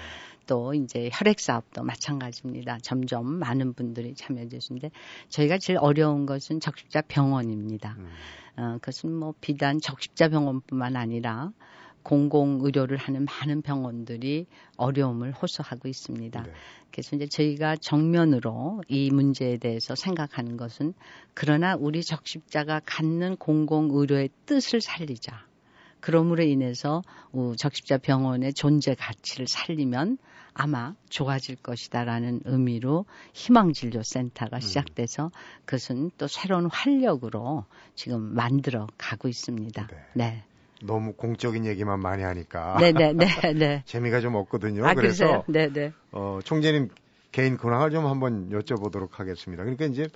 [0.46, 2.80] 또 이제 혈액 사업도 마찬가지입니다.
[2.82, 4.92] 점점 많은 분들이 참여해 주시는데
[5.30, 7.96] 저희가 제일 어려운 것은 적십자 병원입니다.
[7.98, 8.10] 음.
[8.58, 11.52] 어, 그것은 뭐 비단 적십자 병원뿐만 아니라
[12.04, 16.44] 공공 의료를 하는 많은 병원들이 어려움을 호소하고 있습니다.
[16.44, 16.52] 네.
[16.92, 20.94] 그래서 이제 저희가 정면으로 이 문제에 대해서 생각하는 것은
[21.34, 25.46] 그러나 우리 적십자가 갖는 공공 의료의 뜻을 살리자.
[26.02, 27.02] 그러므로 인해서
[27.58, 30.18] 적십자 병원의 존재 가치를 살리면
[30.54, 34.62] 아마 좋아질 것이다라는 의미로 희망진료센터가 음.
[34.62, 35.32] 시작돼서
[35.66, 39.88] 그것은 또 새로운 활력으로 지금 만들어 가고 있습니다.
[39.88, 39.98] 네.
[40.14, 40.44] 네.
[40.84, 43.84] 너무 공적인 얘기만 많이 하니까 네네네 네, 네, 네.
[43.86, 44.86] 재미가 좀 없거든요.
[44.86, 45.94] 아, 그래서 네네.
[46.12, 46.90] 어, 총재님
[47.32, 49.64] 개인 근황을 좀 한번 여쭤보도록 하겠습니다.
[49.64, 50.08] 그러니까 이제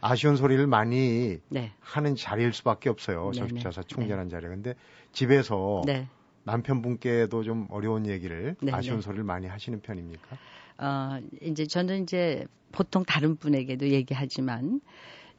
[0.00, 1.72] 아쉬운 소리를 많이 네.
[1.80, 3.32] 하는 자리일 수밖에 없어요.
[3.34, 4.30] 저십자사 총재란 네.
[4.30, 4.46] 자리.
[4.46, 4.74] 근데
[5.12, 6.06] 집에서 네.
[6.44, 10.38] 남편분께도 좀 어려운 얘기를 네, 아쉬운 소리를 많이 하시는 편입니까?
[10.78, 14.80] 어, 이제 저는 이제 보통 다른 분에게도 얘기하지만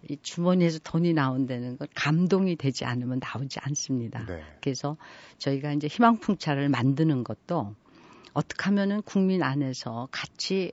[0.09, 4.25] 이 주머니에서 돈이 나온다는 건 감동이 되지 않으면 나오지 않습니다.
[4.25, 4.43] 네.
[4.61, 4.97] 그래서
[5.37, 7.75] 저희가 이제 희망풍차를 만드는 것도
[8.33, 10.71] 어떻게 하면은 국민 안에서 같이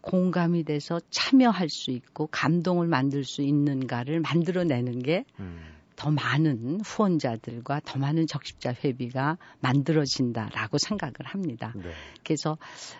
[0.00, 6.14] 공감이 돼서 참여할 수 있고 감동을 만들 수 있는가를 만들어내는 게더 음.
[6.14, 11.74] 많은 후원자들과 더 많은 적십자 회비가 만들어진다라고 생각을 합니다.
[11.76, 11.90] 네.
[12.24, 12.56] 그래서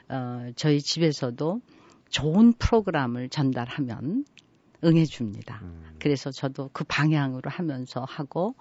[0.08, 1.60] 어, 저희 집에서도
[2.10, 4.24] 좋은 프로그램을 전달하면
[4.84, 5.60] 응해줍니다.
[5.62, 5.96] 음.
[5.98, 8.54] 그래서 저도 그 방향으로 하면서 하고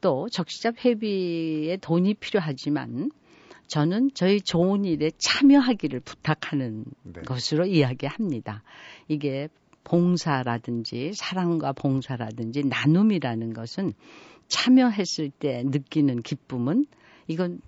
[0.00, 3.10] 또 적시자 회비에 돈이 필요하지만
[3.66, 7.22] 저는 저희 좋은 일에 참여하기를 부탁하는 네.
[7.22, 8.62] 것으로 이야기합니다.
[9.08, 9.48] 이게
[9.84, 13.92] 봉사라든지 사랑과 봉사라든지 나눔이라는 것은
[14.48, 16.86] 참여했을 때 느끼는 기쁨은
[17.26, 17.60] 이건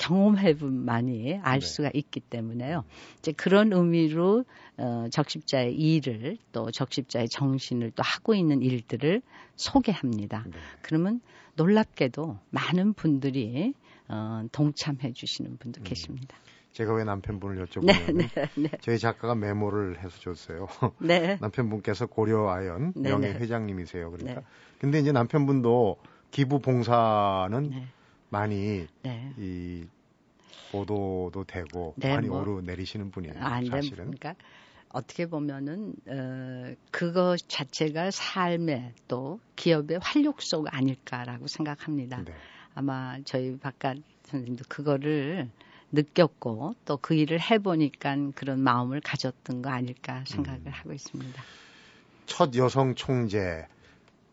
[0.00, 1.66] 경험해본많이 알 네.
[1.66, 2.84] 수가 있기 때문에요.
[3.18, 4.44] 이제 그런 의미로
[4.78, 9.20] 어, 적십자의 일을 또 적십자의 정신을 또 하고 있는 일들을
[9.56, 10.44] 소개합니다.
[10.46, 10.52] 네.
[10.80, 11.20] 그러면
[11.56, 13.74] 놀랍게도 많은 분들이
[14.08, 15.84] 어, 동참해 주시는 분도 음.
[15.84, 16.34] 계십니다.
[16.72, 18.70] 제가 왜 남편분을 여쭤보면 네, 네, 네.
[18.80, 20.68] 저희 작가가 메모를 해서 줬어요.
[21.02, 21.36] 네.
[21.40, 23.38] 남편분께서 고려 아연 네, 명예 네.
[23.38, 24.10] 회장님이세요.
[24.12, 24.42] 그러니까
[24.78, 25.98] 근데 이제 남편분도
[26.30, 27.72] 기부 봉사는
[28.30, 29.32] 많이 네.
[29.38, 29.86] 이
[30.72, 33.34] 보도도 되고 네, 많이 뭐, 오르내리시는 분이에요.
[33.38, 33.96] 아, 사실은.
[34.12, 34.34] 그러니까
[34.88, 42.22] 어떻게 보면은 어, 그거 자체가 삶의 또 기업의 활력소 아닐까라고 생각합니다.
[42.24, 42.32] 네.
[42.74, 45.48] 아마 저희 바깥 선생님도 그거를
[45.92, 50.72] 느꼈고 또 그 일을 해보니까 그런 마음을 가졌던 거 아닐까 생각을 음.
[50.72, 51.42] 하고 있습니다.
[52.26, 53.66] 첫 여성 총재.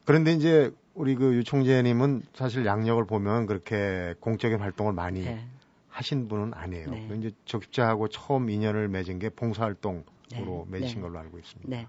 [0.05, 5.45] 그런데 이제 우리 그 유 총재님은 사실 양력을 보면 그렇게 공적인 활동을 많이 네.
[5.89, 6.89] 하신 분은 아니에요.
[6.89, 7.09] 네.
[7.17, 10.65] 이제 적십자하고 처음 인연을 맺은 게 봉사활동으로 네.
[10.67, 11.01] 맺으신 네.
[11.01, 11.69] 걸로 알고 있습니다.
[11.69, 11.87] 네.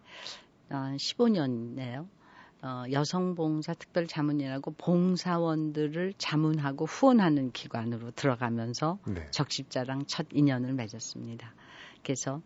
[0.71, 2.07] 어, 15년이네요.
[2.61, 9.27] 어, 여성봉사 특별 자문이라고 봉사원들을 자문하고 후원하는 기관으로 들어가면서 네.
[9.31, 11.55] 적십자랑 첫 인연을 맺었습니다.
[12.03, 12.41] 그래서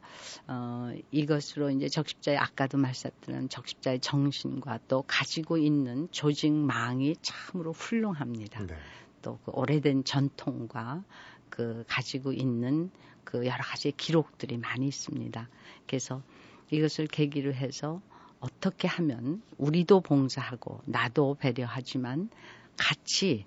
[0.46, 8.66] 어, 이것으로 이제 적십자의 아까도 말씀드린 적십자의 정신과 또 가지고 있는 조직망이 참으로 훌륭합니다.
[8.66, 8.74] 네.
[9.22, 11.04] 또그 오래된 전통과
[11.48, 12.90] 그 가지고 있는
[13.24, 15.48] 그 여러 가지 기록들이 많이 있습니다.
[15.86, 16.22] 그래서
[16.70, 18.00] 이것을 계기로 해서
[18.40, 22.30] 어떻게 하면 우리도 봉사하고 나도 배려하지만
[22.76, 23.46] 같이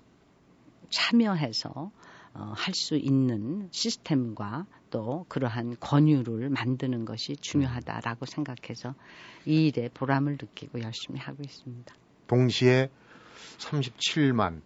[0.88, 1.90] 참여해서
[2.34, 8.94] 어, 할 수 있는 시스템과 또 그러한 권유를 만드는 것이 중요하다라고 생각해서
[9.44, 11.94] 이 일에 보람을 느끼고 열심히 하고 있습니다.
[12.28, 12.88] 동시에
[13.58, 14.62] 37만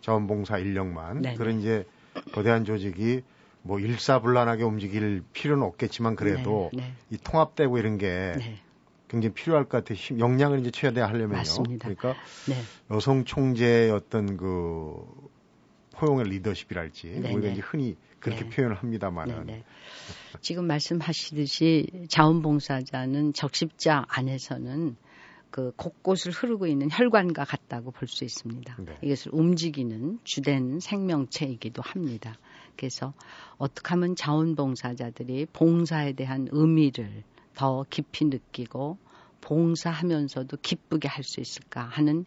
[0.00, 1.34] 자원봉사 인력만 네네.
[1.34, 1.88] 그런 이제
[2.32, 3.22] 거대한 조직이
[3.62, 6.92] 뭐 일사불란하게 움직일 필요는 없겠지만 그래도 네, 네.
[7.10, 8.60] 이 통합되고 이런 게 네.
[9.08, 10.20] 굉장히 필요할 것 같아요.
[10.20, 11.36] 역량을 이제 최대하려면요.
[11.36, 11.88] 맞습니다.
[11.88, 12.14] 그러니까
[12.48, 12.54] 네.
[12.94, 15.04] 여성 총재의 어떤 그
[15.96, 17.52] 포용의 리더십이랄지 네, 우리가 네.
[17.54, 18.50] 이제 흔히 그렇게 네.
[18.50, 19.64] 표현을 합니다만은 네,
[20.40, 24.96] 지금 말씀하시듯이 자원봉사자는 적십자 안에서는
[25.50, 28.76] 그 곳곳을 흐르고 있는 혈관과 같다고 볼 수 있습니다.
[28.80, 28.98] 네.
[29.02, 32.36] 이것을 움직이는 주된 생명체이기도 합니다.
[32.76, 33.12] 그래서
[33.58, 37.22] 어떻게 하면 자원봉사자들이 봉사에 대한 의미를
[37.54, 38.98] 더 깊이 느끼고
[39.42, 42.24] 봉사하면서도 기쁘게 할 수 있을까 하는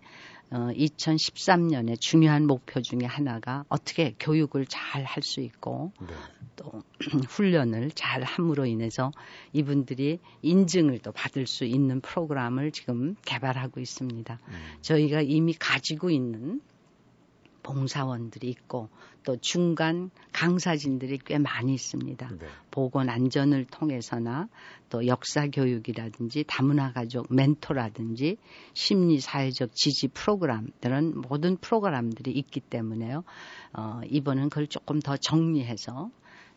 [0.50, 6.08] 어, 2013년의 중요한 목표 중에 하나가 어떻게 교육을 잘 할 수 있고 네.
[6.56, 6.84] 또
[7.30, 9.12] 훈련을 잘 함으로 인해서
[9.54, 14.40] 이분들이 인증을 또 받을 수 있는 프로그램을 지금 개발하고 있습니다.
[14.48, 14.54] 음.
[14.82, 16.62] 저희가 이미 가지고 있는
[17.68, 18.88] 봉사원들이 있고
[19.24, 22.30] 또 중간 강사진들이 꽤 많이 있습니다.
[22.30, 22.48] 네.
[22.72, 24.48] 보건 안전을 통해서나
[24.90, 28.38] 또 역사 교육이라든지 다문화 가족 멘토라든지
[28.74, 33.26] 심리 사회적 지지 프로그램 들은 모든 프로그램들이 있기 때문에요.
[33.74, 36.10] 어, 이번은 그걸 조금 더 정리해서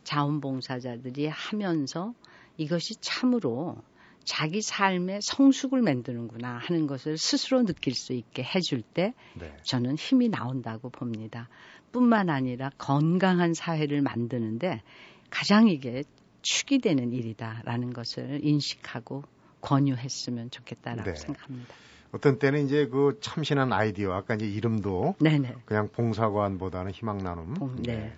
[0.04, 2.14] 자원봉사자들이 하면서
[2.56, 3.76] 이것이 참으로
[4.24, 9.56] 자기 삶의 성숙을 만드는구나 하는 것을 스스로 느낄 수 있게 해줄 때 네.
[9.62, 11.48] 저는 힘이 나온다고 봅니다.
[11.92, 14.82] 뿐만 아니라 건강한 사회를 만드는데
[15.30, 16.04] 가장 이게
[16.42, 19.24] 축이 되는 일이다라는 것을 인식하고
[19.60, 21.16] 권유했으면 좋겠다라고 네.
[21.16, 21.74] 생각합니다.
[22.12, 25.54] 어떤 때는 이제 그 참신한 아이디어, 아까 이제 이름도 네네.
[25.64, 27.54] 그냥 봉사관보다는 희망 나눔.
[27.54, 27.96] 봉, 네.
[27.96, 28.16] 네.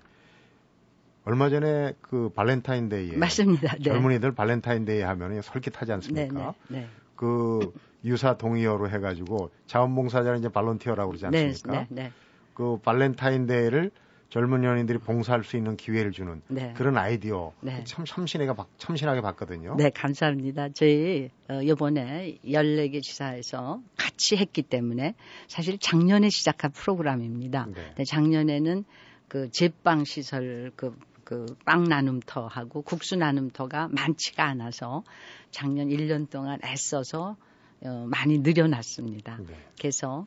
[1.25, 3.77] 얼마 전에 그 발렌타인데이에 맞습니다.
[3.77, 3.83] 네.
[3.83, 6.55] 젊은이들 발렌타인데이 하면 솔깃하지 않습니까?
[6.69, 6.87] 네, 네, 네.
[7.15, 7.73] 그
[8.05, 11.87] 유사 동의어로 해가지고 자원봉사자는 이제 volunteer라고 그러지 네, 않습니까?
[11.91, 12.13] 네, 네,
[12.55, 13.93] 그 발렌타인데이를
[14.33, 16.73] 젊은 연인들이 봉사할 수 있는 기회를 주는 네.
[16.75, 17.85] 그런 아이디어 네.
[17.85, 19.77] 참 참신하게 참신하게 봤거든요.
[19.77, 20.71] 네, 감사합니다.
[20.71, 25.15] 저희 어, 이번에 14개 지사에서 같이 했기 때문에
[25.49, 27.67] 사실 작년에 시작한 프로그램입니다.
[27.97, 28.05] 네.
[28.05, 28.85] 작년에는
[29.29, 35.03] 그 제빵 시설 그 그 빵 나눔터하고 국수 나눔터가 많지가 않아서
[35.51, 37.37] 작년 1년 동안 애써서
[37.85, 39.39] 어, 많이 늘여놨습니다.
[39.47, 39.55] 네.
[39.79, 40.27] 그래서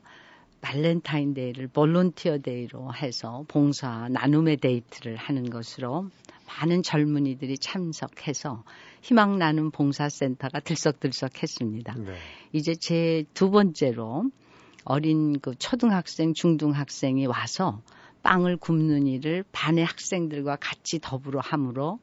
[0.62, 6.10] 발렌타인데이를 volunteer day로 해서 봉사 나눔의 데이트를 하는 것으로
[6.48, 8.64] 많은 젊은이들이 참석해서
[9.02, 11.96] 희망 나눔 봉사센터가 들썩들썩했습니다.
[11.96, 12.16] 네.
[12.52, 14.30] 이제 제 두 번째로
[14.86, 17.82] 어린 그 초등학생, 중등학생이 와서
[18.26, 22.00] 빵을 굽는 일을 반의 학생들과 같이 더불어 함으로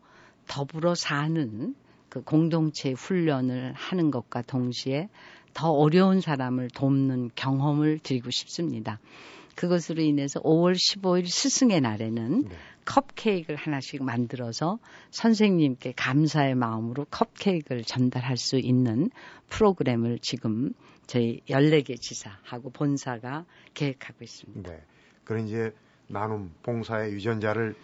[0.46, 1.74] 더불어 사는
[2.08, 5.08] 그 공동체 훈련을 하는 것과 동시에
[5.52, 9.00] 더 어려운 사람을 돕는 경험을 드리고 싶습니다.
[9.56, 12.56] 그것으로 인해서 5월 15일 스승의 날에는 네.
[12.84, 14.78] 컵케이크를 하나씩 만들어서
[15.10, 19.10] 선생님께 감사의 마음으로 컵케이크를 전달할 수 있는
[19.48, 20.72] 프로그램을 지금
[21.08, 24.70] 저희 14개 지사하고 본사가 계획하고 있습니다.
[24.70, 24.80] 네.
[25.24, 25.72] 그런 이제
[26.12, 27.74] 나눔 봉사의 유전자를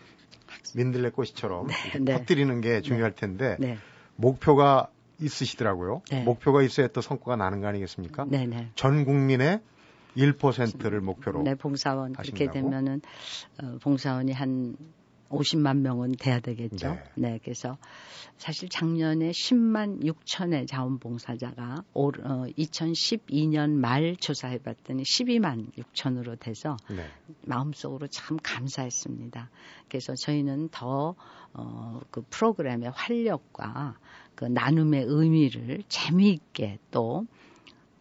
[0.75, 2.13] 민들레 꽃이처럼 네, 네.
[2.13, 3.21] 퍼뜨리는 게 중요할 네.
[3.21, 3.79] 텐데 네.
[4.17, 4.89] 목표가
[5.21, 6.03] 있으시더라고요.
[6.11, 6.23] 네.
[6.23, 8.27] 목표가 있어야 또 성과가 나는 거 아니겠습니까?
[8.29, 8.69] 네, 네.
[8.75, 9.61] 전 국민의
[10.17, 12.37] 1%를 목표로 네, 봉사원 하신다고?
[12.37, 13.01] 그렇게 되면은
[13.63, 14.77] 어, 봉사원이 한
[15.29, 16.95] 50만 명은 돼야 되겠죠.
[17.17, 17.33] 네.
[17.33, 17.41] 네.
[17.43, 17.77] 그래서
[18.37, 27.07] 사실 작년에 10만 6천의 자원봉사자가 올, 어, 2012년 말 조사해 봤더니 12만 6천으로 돼서 네.
[27.45, 29.51] 마음속으로 참 감사했습니다.
[29.89, 31.15] 그래서 저희는 더,
[31.53, 33.99] 어, 그 프로그램의 활력과
[34.35, 37.27] 그 나눔의 의미를 재미있게 또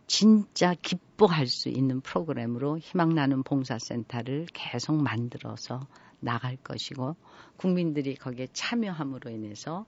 [0.05, 5.81] 진짜 기뻐할 수 있는 프로그램으로 희망 나눔 봉사센터를 계속 만들어서
[6.19, 7.15] 나갈 것이고
[7.57, 9.85] 국민들이 거기에 참여함으로 인해서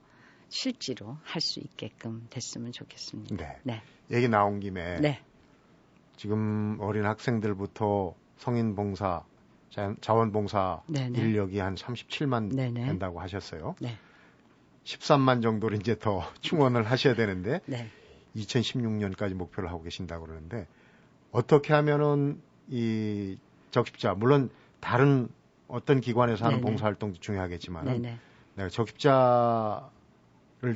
[0.48, 3.36] 실제로 할 수 있게끔 됐으면 좋겠습니다.
[3.36, 3.60] 네.
[3.62, 3.82] 네.
[4.10, 5.22] 얘기 나온 김에 네.
[6.16, 9.22] 지금 어린 학생들부터 성인 봉사,
[10.00, 11.18] 자원 봉사 네네.
[11.18, 12.84] 인력이 한 37만 네네.
[12.86, 13.76] 된다고 하셨어요.
[13.80, 13.96] 네.
[14.84, 17.88] 13만 정도를 이제 더 충원을 하셔야 되는데 네.
[18.36, 20.66] 2016년까지 목표를 하고 계신다고 그러는데
[21.32, 23.38] 어떻게 하면은 이
[23.70, 25.28] 적십자 물론 다른
[25.70, 26.60] 어떤 기관에서 하는.
[26.60, 28.18] 봉사활동도 중요하겠지만 네네.
[28.56, 29.86] 내가 적십자를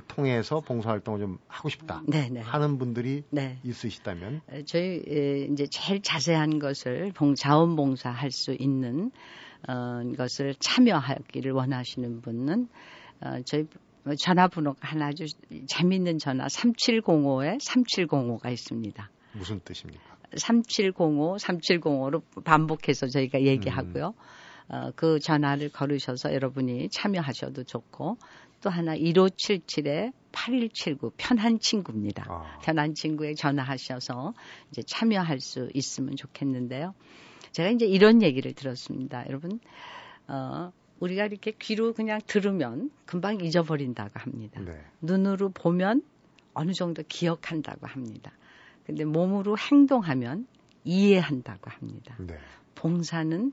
[0.08, 2.40] 통해서 봉사활동을 좀 하고 싶다 네네.
[2.40, 3.58] 하는 분들이 네.
[3.64, 9.10] 있으시다면 에, 저희 에, 이제 제일 자세한 것을 봉, 자원봉사 할 수 있는
[9.68, 12.68] 어, 것을 참여하기를 원하시는 분은
[13.22, 13.66] 어, 저희
[14.18, 15.24] 전화번호가 하나 아주
[15.66, 19.10] 재미있는 전화 3705에 3705가 있습니다.
[19.32, 20.02] 무슨 뜻입니까?
[20.36, 24.12] 3705, 3705로 반복해서 저희가 얘기하고요.
[24.68, 28.18] 어, 그 전화를 걸으셔서 여러분이 참여하셔도 좋고
[28.60, 32.24] 또 하나 1577에 8179 편한 친구입니다.
[32.28, 34.32] 아, 편한 친구에 전화하셔서
[34.70, 36.94] 이제 참여할 수 있으면 좋겠는데요.
[37.52, 39.26] 제가 이제 이런 얘기를 들었습니다.
[39.28, 39.60] 여러분,
[40.28, 44.60] 어, 우리가 이렇게 귀로 그냥 들으면 금방 잊어버린다고 합니다.
[44.60, 44.82] 네.
[45.02, 46.02] 눈으로 보면
[46.54, 48.32] 어느 정도 기억한다고 합니다.
[48.86, 50.46] 근데 몸으로 행동하면
[50.84, 52.16] 이해한다고 합니다.
[52.18, 52.38] 네.
[52.74, 53.52] 봉사는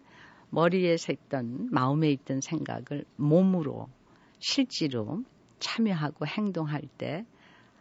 [0.52, 3.90] 머리에서 있던 마음에 있던 생각을 몸으로
[4.40, 5.24] 실제로
[5.60, 7.26] 참여하고 행동할 때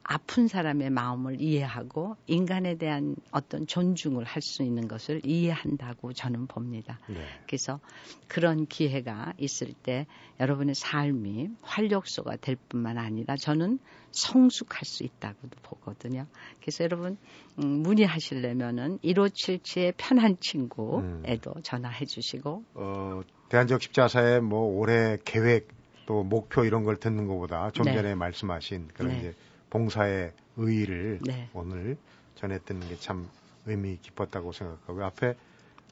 [0.02, 6.98] 아픈 사람의 마음을 이해하고 인간에 대한 어떤 존중을 할 수 있는 것을 이해한다고 저는 봅니다.
[7.08, 7.16] 네.
[7.46, 7.78] 그래서
[8.26, 10.06] 그런 기회가 있을 때
[10.40, 13.78] 여러분의 삶이 활력소가 될 뿐만 아니라 저는
[14.12, 16.26] 성숙할 수 있다고도 보거든요.
[16.60, 17.16] 그래서 여러분
[17.62, 25.68] 음, 문의하시려면은 1577의 편한 친구에도 전화해 주시고 어, 대한적 십자사의 뭐 올해 계획
[26.06, 27.94] 또 목표 이런 걸 듣는 것보다 좀 네.
[27.94, 29.18] 전에 말씀하신 그런 네.
[29.18, 29.34] 이제
[29.70, 31.48] 봉사의 의의를 네.
[31.54, 31.96] 오늘
[32.34, 33.28] 전해 듣는 게참
[33.66, 35.34] 의미 깊었다고 생각하고 앞에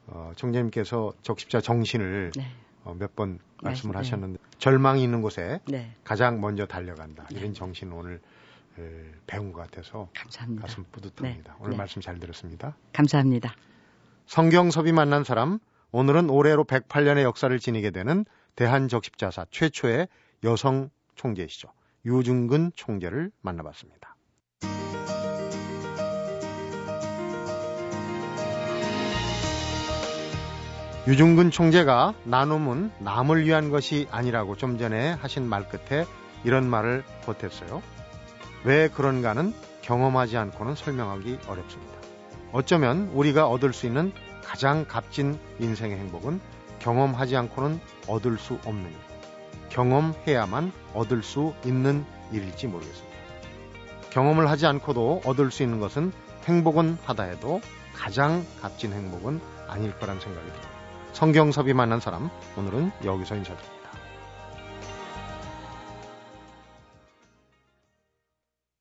[0.07, 2.47] 어, 총재님께서 적십자 정신을 네.
[2.83, 3.97] 어, 몇 번 말씀을 네.
[3.97, 5.91] 하셨는데 절망이 있는 곳에 네.
[6.03, 7.39] 가장 먼저 달려간다 네.
[7.39, 8.21] 이런 정신 오늘
[8.77, 8.81] 에,
[9.27, 10.61] 배운 것 같아서 감사합니다.
[10.67, 11.55] 가슴 뿌듯합니다.
[11.59, 11.77] 오늘 네.
[11.77, 12.75] 말씀 잘 들었습니다.
[12.93, 13.53] 감사합니다.
[14.25, 15.59] 성경섭이 만난 사람
[15.91, 20.07] 오늘은 올해로 108년의 역사를 지니게 되는 대한적십자사 최초의
[20.43, 21.69] 여성 총재이시죠.
[22.05, 24.15] 유중근 총재를 만나봤습니다.
[31.07, 36.05] 유중근 총재가 나눔은 남을 위한 것이 아니라고 좀 전에 하신 말 끝에
[36.43, 37.81] 이런 말을 보탰어요.
[38.63, 41.93] 왜 그런가는 경험하지 않고는 설명하기 어렵습니다.
[42.51, 44.11] 어쩌면 우리가 얻을 수 있는
[44.43, 46.39] 가장 값진 인생의 행복은
[46.79, 49.08] 경험하지 않고는 얻을 수 없는 일.
[49.69, 53.09] 경험해야만 얻을 수 있는 일일지 모르겠습니다.
[54.09, 56.11] 경험을 하지 않고도 얻을 수 있는 것은
[56.45, 57.61] 행복은 하다 해도
[57.95, 60.69] 가장 값진 행복은 아닐 거란 생각이 듭니다.
[61.13, 63.78] 성경섭이 만난 사람, 오늘은 여기서 인사드립니다.